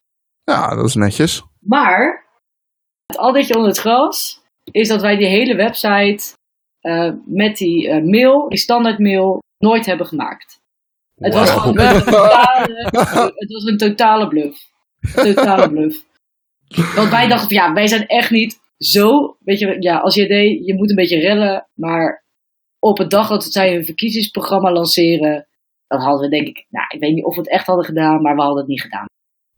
[0.49, 1.43] Ja, dat is netjes.
[1.59, 2.27] Maar,
[3.05, 6.35] het addertje onder het gras, is dat wij die hele website
[6.79, 10.59] eh, met die eh, mail, die standaard mail, nooit hebben gemaakt.
[11.15, 12.87] Het was gewoon een totale,
[13.35, 14.59] het was een totale bluff.
[14.99, 16.05] Een totale bluff.
[16.95, 20.65] Want wij dachten, ja, wij zijn echt niet zo, weet je, ja, als je deed,
[20.65, 22.23] je moet een beetje redden, maar
[22.79, 25.47] op het dag dat zij hun verkiezingsprogramma lanceren,
[25.87, 28.21] dan hadden we denk ik, nou, ik weet niet of we het echt hadden gedaan,
[28.21, 29.07] maar we hadden het niet gedaan.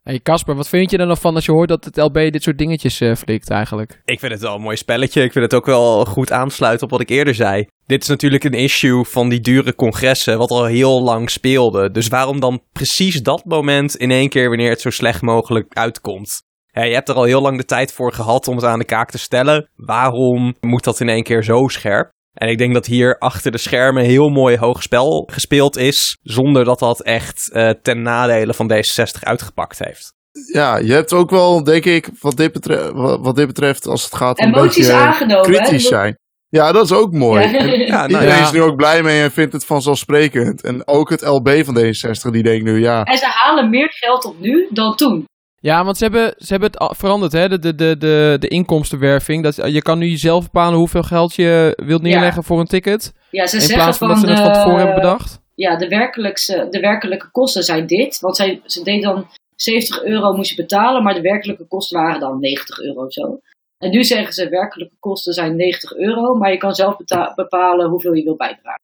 [0.04, 2.44] Hey Casper, wat vind je er nog van als je hoort dat het LB dit
[2.44, 4.02] soort dingetjes eh, flikt eigenlijk?
[4.06, 5.24] Ik vind het wel een mooi spelletje.
[5.24, 7.68] Ik vind het ook wel goed aansluiten op wat ik eerder zei.
[7.86, 11.92] Dit is natuurlijk een issue van die dure congressen, wat al heel lang speelde.
[11.92, 16.42] Dus waarom dan precies dat moment in één keer wanneer het zo slecht mogelijk uitkomt?
[16.72, 19.12] Je hebt er al heel lang de tijd voor gehad om het aan de kaak
[19.12, 19.70] te stellen.
[19.76, 22.12] Waarom moet dat in één keer zo scherp?
[22.34, 26.66] En ik denk dat hier achter de schermen heel mooi hoog spel gespeeld is, zonder
[26.66, 30.14] dat dat echt eh, ten nadele van D66 uitgepakt heeft.
[30.54, 34.16] Ja, je hebt ook wel, denk ik, wat dit, betreft, wat dit betreft, als het
[34.16, 35.52] gaat om een beetje aangenomen.
[35.52, 35.58] hè?
[35.58, 36.20] kritisch zijn.
[36.50, 37.50] Ja, dat is ook mooi.
[37.50, 37.58] Ja.
[37.60, 38.44] En Ja, nou Iedereen ja.
[38.44, 40.64] is nu ook blij mee en vindt het vanzelfsprekend.
[40.64, 44.26] En ook het LB van D66, die denkt nu, ja, En ze halen meer geld
[44.26, 45.26] op nu dan toen.
[45.62, 47.50] Ja, want ze hebben, ze hebben het veranderd, hè?
[47.50, 49.44] De, de, de, de, de inkomstenwerving.
[49.44, 53.14] Dat, je kan nu zelf bepalen hoeveel geld je wilt neerleggen voor een ticket.
[53.30, 55.42] Ja, ze In zeggen plaats van van, dat ze het van tevoren eh, hebben bedacht.
[55.56, 58.20] Ja, de, werkelijkse, de werkelijke kosten zijn dit.
[58.20, 62.20] Want zij, ze deed dan 70 euro moest je betalen, maar de werkelijke kosten waren
[62.20, 63.40] dan 90 euro of zo.
[63.78, 66.98] En nu zeggen ze werkelijke kosten zijn 90 euro, maar je kan zelf
[67.36, 68.82] bepalen hoeveel je wil bijdragen.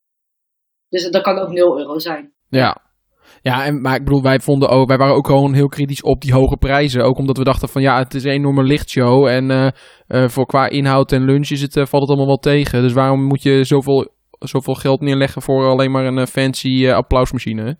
[0.89, 2.33] Dus dat kan ook 0 euro zijn.
[2.49, 2.86] Ja.
[3.41, 6.21] Ja, en, maar ik bedoel, wij, vonden ook, wij waren ook gewoon heel kritisch op
[6.21, 7.03] die hoge prijzen.
[7.03, 9.27] Ook omdat we dachten van ja, het is een enorme lichtshow.
[9.27, 9.67] En eh,
[10.07, 12.81] eh, voor qua inhoud en lunch is het, eh, valt het allemaal wel tegen.
[12.81, 14.07] Dus waarom moet je zoveel,
[14.39, 17.77] zoveel geld neerleggen voor alleen maar een fancy applausmachine?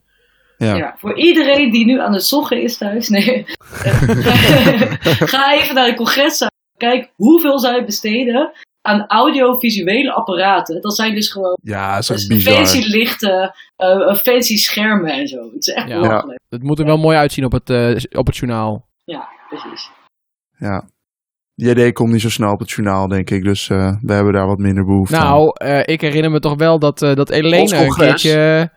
[0.58, 0.76] Ja.
[0.76, 0.96] Ja.
[0.98, 3.10] voor iedereen die nu aan het zoggen is thuis.
[3.10, 3.46] Nee.
[5.32, 6.48] Ga even naar de congres.
[6.78, 8.52] Kijk hoeveel zij besteden
[8.88, 10.82] aan audiovisuele apparaten.
[10.82, 15.38] Dat zijn dus gewoon Ja, dus fancy lichten, eh, fancy schermen en zo.
[15.54, 16.00] Het is echt Ja.
[16.02, 16.40] belachelijk.
[16.50, 18.88] Het moet er wel mooi uitzien op het, eh, op het journaal.
[19.06, 19.90] Ja, precies.
[20.58, 20.90] Ja.
[21.56, 23.44] JD komt niet zo snel op het journaal, denk ik.
[23.44, 25.26] Dus eh, we hebben daar wat minder behoefte aan.
[25.28, 28.70] Nou, eh, ik herinner me toch wel dat, eh dat Elena een keertje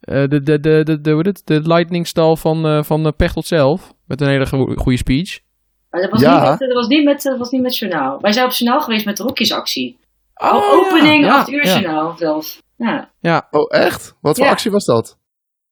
[0.00, 1.42] eh, de, de, de, de, de, hoe heet het?
[1.46, 3.92] de lightningstal van, eh van Pechtold zelf.
[4.06, 5.40] Met een hele go- goede speech.
[5.92, 6.40] Maar dat was, Ja.
[6.40, 8.20] niet, met, dat was, niet, met, dat was niet met journaal.
[8.20, 9.98] Wij zijn op journaal geweest met de Rokjesactie.
[10.34, 11.78] Oh, opening, ja, 8 uur ja.
[11.80, 12.62] journaal zelfs.
[13.20, 13.48] Ja.
[13.50, 14.14] Oh, echt?
[14.20, 14.50] Wat voor Ja.
[14.50, 15.18] actie was dat?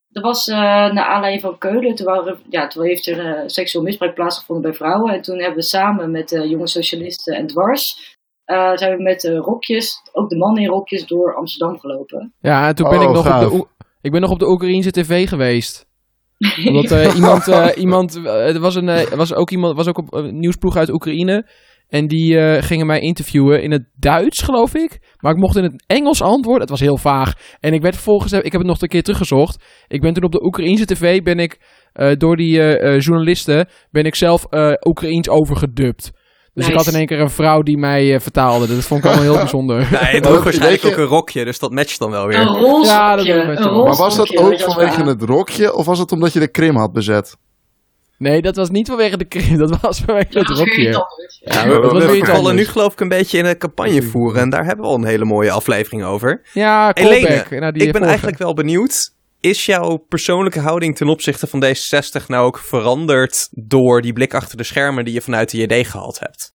[0.08, 1.94] Dat was eh naar aanleiding van Keulen.
[1.94, 5.12] Toen, waren, ja, toen heeft er eh, seksueel misbruik plaatsgevonden bij vrouwen.
[5.14, 8.16] En toen hebben we samen met de jonge socialisten en dwars...
[8.44, 12.34] eh, zijn we met de rokjes, ook de mannen in rokjes, door Amsterdam gelopen.
[12.40, 13.66] Ja, en toen ben Oh, ik nog op de,
[14.00, 15.86] ik ben nog op de Oekraïnse tv geweest.
[16.66, 20.14] Omdat eh, iemand, eh, iemand eh, er was, een, was ook iemand, was ook op
[20.14, 21.46] een nieuwsploeg uit Oekraïne.
[21.88, 24.98] En die gingen mij interviewen in het Duits, geloof ik.
[25.18, 26.60] Maar ik mocht in het Engels antwoorden.
[26.60, 27.32] Het was heel vaag.
[27.60, 29.64] En ik werd vervolgens, ik heb het nog een keer teruggezocht.
[29.88, 31.60] Ik ben toen op de Oekraïnse tv, ben ik
[32.18, 32.52] door die
[32.98, 34.46] journalisten, ben ik zelf
[34.86, 36.12] Oekraïens overgedubt.
[36.60, 38.66] Dus ik had in één keer een vrouw die mij eh, vertaalde.
[38.66, 39.88] Dat vond ik allemaal heel bijzonder.
[39.90, 42.42] Ja, je Oh, droeg waarschijnlijk ook een rokje, dus dat matcht dan wel Een weer.
[42.44, 42.86] rolstokje.
[42.86, 43.82] Ja, dat doe ik met een.
[43.82, 46.76] Maar was dat ook vanwege we- het rokje of was het omdat je de Krim
[46.76, 47.36] had bezet?
[48.18, 49.56] Nee, dat was niet vanwege de krim.
[49.58, 50.82] Dat was vanwege het rokje.
[51.40, 54.40] Ja, we, vallen nu geloof ik een beetje in een campagne voeren.
[54.40, 56.42] En daar hebben we al een hele mooie aflevering over.
[56.52, 59.12] Ja, Helene, die ik ben eigenlijk wel benieuwd.
[59.40, 64.56] Is jouw persoonlijke houding ten opzichte van D66 nou ook veranderd door die blik achter
[64.56, 66.52] de schermen die je vanuit de JD gehad hebt?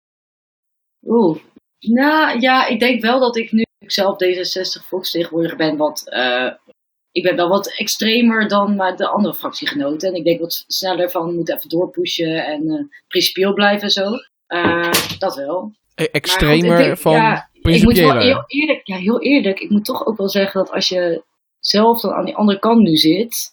[1.06, 1.38] Oeh.
[1.78, 6.50] Nou ja, ik denk wel dat ik nu ik zelf D66 volksvertegenwoordiger ben, wat eh,
[7.12, 10.08] ik ben wel wat extremer dan maar de andere fractiegenoten.
[10.08, 13.90] En ik denk wat sneller van we moeten even doorpushen en eh principieel blijven en
[13.90, 14.10] zo.
[14.46, 15.72] Eh, dat wel.
[15.94, 18.22] E- Extremer goed, ik denk- van ja, Ik moet wel principiële.
[18.22, 21.22] heel eerlijk, ja, heel eerlijk, ik moet toch ook wel zeggen dat als je
[21.60, 23.50] zelf dan aan die andere kant nu zit,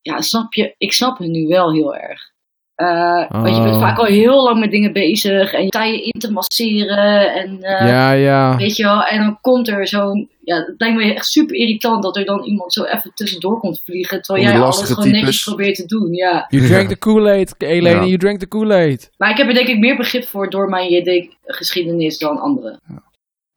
[0.00, 2.34] ja, snap je, ik snap het nu wel heel erg.
[2.74, 3.80] Eh, Want je bent Oh.
[3.80, 7.62] vaak al heel lang met dingen bezig en je sta je in te masseren en
[7.62, 8.56] eh, ja, ja.
[8.56, 12.02] weet je wel, en dan komt er zo'n, ja, het lijkt me echt super irritant
[12.02, 15.74] dat er dan iemand zo even tussendoor komt vliegen, terwijl jij alles gewoon netjes probeert
[15.76, 16.46] te doen, ja.
[16.50, 18.04] You drank the Kool-Aid, Elene, Ja.
[18.04, 19.10] you drank the Kool-Aid.
[19.16, 22.80] Maar ik heb er denk ik meer begrip voor door mijn JD-geschiedenis dan anderen.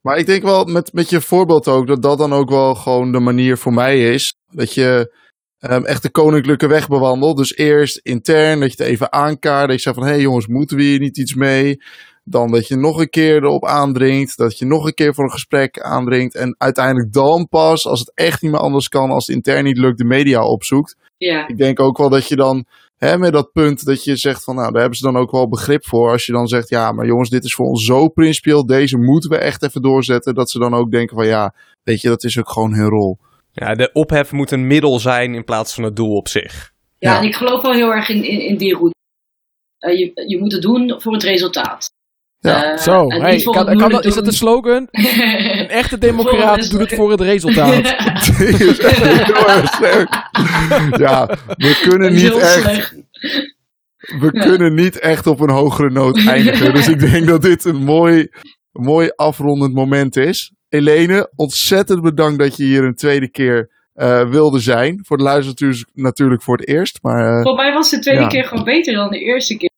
[0.02, 3.12] Maar ik denk wel met, met je voorbeeld ook, dat dat dan ook wel gewoon
[3.12, 4.36] de manier voor mij is.
[4.48, 5.16] Dat je
[5.60, 7.38] ehm, echt de koninklijke weg bewandelt.
[7.38, 9.68] Dus eerst intern, dat je het even aankaart.
[9.68, 11.78] Dat je zegt van, hé hey jongens, moeten we hier niet iets mee?
[12.24, 14.38] Dan dat je nog een keer erop aandringt.
[14.38, 16.36] Dat je nog een keer voor een gesprek aandringt.
[16.36, 19.78] En uiteindelijk dan pas, als het echt niet meer anders kan, als het intern niet
[19.78, 20.96] lukt, de media opzoekt.
[21.18, 22.66] Ja, Ik denk ook wel dat je dan
[23.00, 25.48] hè, met dat punt dat je zegt van nou, daar hebben ze dan ook wel
[25.50, 26.12] begrip voor.
[26.12, 28.66] Als je dan zegt, ja, maar jongens, dit is voor ons zo principieel.
[28.66, 30.36] Deze moeten we echt even doorzetten.
[30.36, 33.18] Dat ze dan ook denken van ja, weet je, dat is ook gewoon hun rol.
[33.52, 36.72] Ja, de ophef moet een middel zijn in plaats van het doel op zich.
[36.98, 37.18] ja, Ja.
[37.20, 38.96] en ik geloof wel heel erg in, in, in die route.
[39.78, 41.90] Eh, je, je moet het doen voor het resultaat.
[42.40, 44.88] Ja, Eh, Zo, hey, kan, kan dat, is dat de slogan?
[44.92, 47.74] Een echte democraat doet het voor het resultaat.
[48.38, 50.10] Die is echt heel erg sterk.
[51.00, 52.96] Ja, we kunnen niet echt, slecht.
[54.20, 56.74] we kunnen niet echt op een hogere noot eindigen.
[56.74, 58.28] Dus ik denk dat dit een mooi,
[58.72, 60.54] mooi afrondend moment is.
[60.70, 65.00] Helene, ontzettend bedankt dat je hier een tweede keer eh, wilde zijn.
[65.06, 67.00] Voor de luisteraars natuurlijk voor het eerst.
[67.02, 68.28] Maar eh, Voor mij was de tweede Ja.
[68.28, 69.70] keer gewoon beter dan de eerste keer.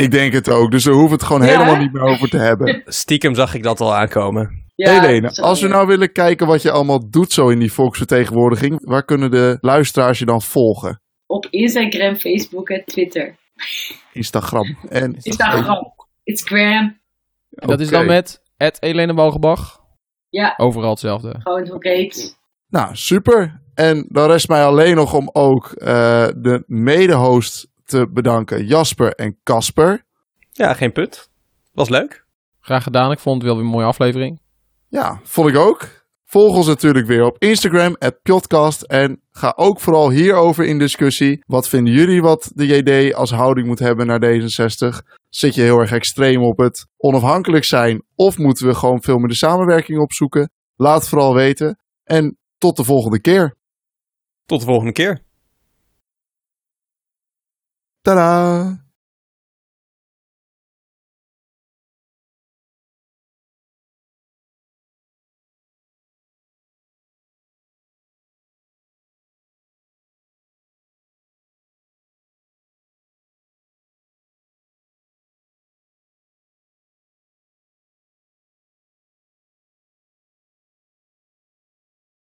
[0.00, 0.70] Ik denk het ook.
[0.70, 1.80] Dus daar hoeven we het gewoon Ja, helemaal hè?
[1.80, 2.82] niet meer over te hebben.
[2.86, 4.64] Stiekem zag ik dat al aankomen.
[4.74, 8.78] Ja, Helene, als we nou willen kijken wat je allemaal doet zo in die volksvertegenwoordiging.
[8.84, 11.00] Waar kunnen de luisteraars je dan volgen?
[11.26, 13.36] Op Instagram, Facebook en Twitter.
[14.12, 16.98] Instagram en Instagram, Instagram.
[17.50, 18.40] En dat is dan met
[18.78, 19.80] Elene Walgebach.
[20.28, 21.34] Ja, Overal hetzelfde.
[21.38, 22.38] gewoon hoe het heet.
[22.68, 23.62] Nou, super.
[23.74, 28.66] En dan rest mij alleen nog om ook eh, de mede-host te bedanken.
[28.66, 30.04] Jasper en Casper.
[30.52, 31.30] Ja, geen put.
[31.72, 32.24] Was leuk.
[32.60, 33.12] Graag gedaan.
[33.12, 34.40] Ik vond het wel weer een mooie aflevering.
[34.88, 35.88] Ja, vond ik ook.
[36.24, 38.82] Volg ons natuurlijk weer op Instagram, podcast.
[38.82, 41.42] En ga ook vooral hierover in discussie.
[41.46, 45.16] Wat vinden jullie wat de JD als houding moet hebben naar D66?
[45.28, 48.02] Zit je heel erg extreem op het onafhankelijk zijn?
[48.14, 50.50] Of moeten we gewoon veel meer de samenwerking opzoeken?
[50.76, 51.78] Laat het vooral weten.
[52.04, 53.56] En tot de volgende keer.
[54.46, 55.22] Tot de volgende keer.
[58.02, 58.89] 哒啦。